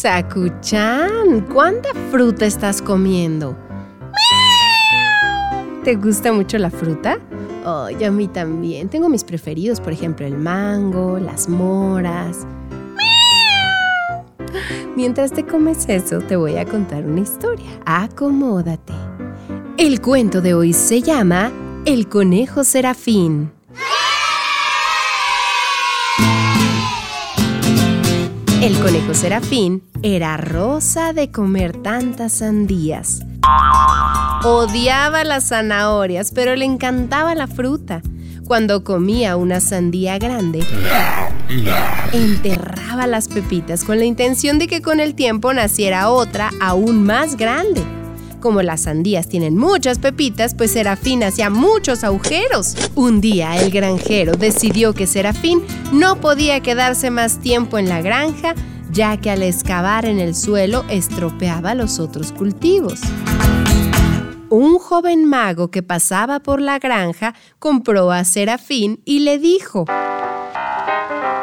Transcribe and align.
Sakuchan, 0.00 1.42
¿cuánta 1.52 1.90
fruta 2.10 2.46
estás 2.46 2.80
comiendo? 2.80 3.54
¿Te 5.84 5.96
gusta 5.96 6.32
mucho 6.32 6.56
la 6.56 6.70
fruta? 6.70 7.18
Oh, 7.66 7.86
a 7.86 8.10
mí 8.10 8.26
también. 8.26 8.88
Tengo 8.88 9.10
mis 9.10 9.24
preferidos, 9.24 9.78
por 9.78 9.92
ejemplo, 9.92 10.24
el 10.24 10.38
mango, 10.38 11.18
las 11.18 11.50
moras. 11.50 12.46
Mientras 14.96 15.32
te 15.32 15.44
comes 15.44 15.86
eso, 15.86 16.20
te 16.20 16.34
voy 16.34 16.56
a 16.56 16.64
contar 16.64 17.04
una 17.04 17.20
historia. 17.20 17.68
Acomódate. 17.84 18.94
El 19.76 20.00
cuento 20.00 20.40
de 20.40 20.54
hoy 20.54 20.72
se 20.72 21.02
llama 21.02 21.52
El 21.84 22.08
conejo 22.08 22.64
serafín. 22.64 23.52
El 28.62 28.78
conejo 28.78 29.12
serafín 29.12 29.89
era 30.02 30.36
rosa 30.36 31.12
de 31.12 31.30
comer 31.30 31.76
tantas 31.76 32.32
sandías. 32.32 33.20
Odiaba 34.44 35.24
las 35.24 35.48
zanahorias, 35.48 36.32
pero 36.32 36.56
le 36.56 36.64
encantaba 36.64 37.34
la 37.34 37.46
fruta. 37.46 38.02
Cuando 38.46 38.82
comía 38.82 39.36
una 39.36 39.60
sandía 39.60 40.18
grande, 40.18 40.64
enterraba 42.12 43.06
las 43.06 43.28
pepitas 43.28 43.84
con 43.84 43.98
la 43.98 44.04
intención 44.04 44.58
de 44.58 44.66
que 44.66 44.82
con 44.82 45.00
el 45.00 45.14
tiempo 45.14 45.52
naciera 45.52 46.10
otra 46.10 46.50
aún 46.60 47.04
más 47.04 47.36
grande. 47.36 47.82
Como 48.40 48.62
las 48.62 48.82
sandías 48.82 49.28
tienen 49.28 49.56
muchas 49.58 49.98
pepitas, 49.98 50.54
pues 50.54 50.72
Serafín 50.72 51.22
hacía 51.22 51.50
muchos 51.50 52.04
agujeros. 52.04 52.74
Un 52.94 53.20
día 53.20 53.60
el 53.60 53.70
granjero 53.70 54.32
decidió 54.32 54.94
que 54.94 55.06
Serafín 55.06 55.62
no 55.92 56.16
podía 56.16 56.60
quedarse 56.60 57.10
más 57.10 57.38
tiempo 57.38 57.78
en 57.78 57.90
la 57.90 58.00
granja, 58.00 58.54
ya 58.92 59.16
que 59.16 59.30
al 59.30 59.42
excavar 59.42 60.04
en 60.04 60.20
el 60.20 60.34
suelo 60.34 60.84
estropeaba 60.88 61.74
los 61.74 61.98
otros 61.98 62.32
cultivos. 62.32 63.00
Un 64.48 64.78
joven 64.78 65.24
mago 65.24 65.70
que 65.70 65.82
pasaba 65.82 66.40
por 66.40 66.60
la 66.60 66.78
granja 66.78 67.34
compró 67.58 68.10
a 68.10 68.24
Serafín 68.24 69.00
y 69.04 69.20
le 69.20 69.38
dijo, 69.38 69.84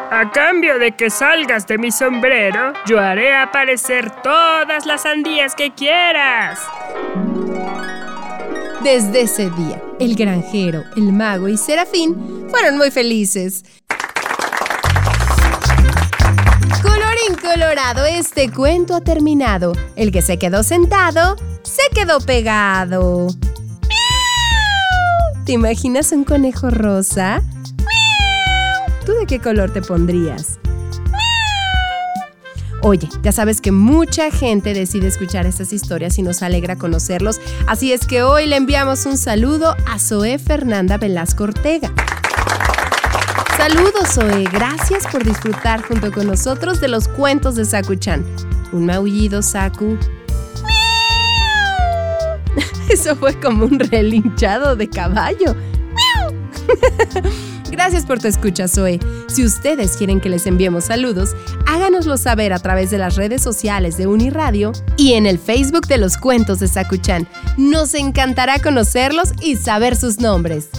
a 0.09 0.31
cambio 0.31 0.79
de 0.79 0.93
que 0.93 1.09
salgas 1.09 1.67
de 1.67 1.77
mi 1.77 1.91
sombrero, 1.91 2.73
yo 2.85 2.99
haré 2.99 3.35
aparecer 3.35 4.09
todas 4.23 4.85
las 4.85 5.03
sandías 5.03 5.53
que 5.53 5.73
quieras. 5.73 6.59
Desde 8.83 9.21
ese 9.21 9.49
día, 9.51 9.81
el 9.99 10.15
granjero, 10.15 10.83
el 10.95 11.13
mago 11.13 11.47
y 11.47 11.57
Serafín 11.57 12.47
fueron 12.49 12.77
muy 12.77 12.89
felices. 12.89 13.63
Colorín 17.17 17.41
colorado, 17.41 18.05
este 18.05 18.51
cuento 18.51 18.95
ha 18.95 19.01
terminado. 19.01 19.73
El 19.95 20.11
que 20.11 20.21
se 20.21 20.37
quedó 20.37 20.63
sentado, 20.63 21.35
se 21.63 21.81
quedó 21.93 22.19
pegado. 22.19 23.27
¿Te 25.45 25.53
imaginas 25.53 26.11
un 26.11 26.23
conejo 26.23 26.69
rosa? 26.69 27.41
¿Tú 29.05 29.13
de 29.13 29.25
qué 29.25 29.39
color 29.39 29.71
te 29.71 29.81
pondrías? 29.81 30.59
Oye, 32.83 33.09
ya 33.23 33.31
sabes 33.31 33.61
que 33.61 33.71
mucha 33.71 34.29
gente 34.29 34.73
decide 34.73 35.07
escuchar 35.07 35.45
estas 35.45 35.73
historias 35.73 36.17
y 36.19 36.21
nos 36.21 36.43
alegra 36.43 36.75
conocerlos, 36.75 37.39
así 37.65 37.91
es 37.93 38.05
que 38.05 38.21
hoy 38.21 38.45
le 38.45 38.57
enviamos 38.57 39.05
un 39.05 39.17
saludo 39.17 39.75
a 39.87 39.97
Zoe 39.97 40.37
Fernanda 40.37 40.97
Velasco 40.97 41.45
Ortega. 41.45 41.91
Saludos 43.57 44.13
Zoe, 44.13 44.43
gracias 44.43 45.07
por 45.07 45.23
disfrutar 45.25 45.81
junto 45.81 46.11
con 46.11 46.27
nosotros 46.27 46.79
de 46.79 46.87
los 46.87 47.07
cuentos 47.07 47.55
de 47.55 47.65
Saku-chan. 47.65 48.23
Un 48.71 48.85
maullido, 48.85 49.41
Saku. 49.41 49.97
Eso 52.89 53.15
fue 53.15 53.39
como 53.39 53.65
un 53.65 53.79
relinchado 53.79 54.75
de 54.75 54.87
caballo. 54.87 55.55
Gracias 57.71 58.05
por 58.05 58.19
tu 58.19 58.27
escucha, 58.27 58.67
Zoe. 58.67 58.99
Si 59.27 59.43
ustedes 59.43 59.97
quieren 59.97 60.21
que 60.21 60.29
les 60.29 60.45
enviemos 60.45 60.85
saludos, 60.85 61.35
háganoslo 61.65 62.17
saber 62.17 62.53
a 62.53 62.59
través 62.59 62.91
de 62.91 62.99
las 62.99 63.15
redes 63.15 63.41
sociales 63.41 63.97
de 63.97 64.05
Uniradio 64.05 64.71
y 64.97 65.13
en 65.13 65.25
el 65.25 65.39
Facebook 65.39 65.87
de 65.87 65.97
los 65.97 66.17
cuentos 66.17 66.59
de 66.59 66.67
Sakuchan. 66.67 67.27
Nos 67.57 67.95
encantará 67.95 68.59
conocerlos 68.59 69.31
y 69.41 69.55
saber 69.55 69.95
sus 69.95 70.19
nombres. 70.19 70.69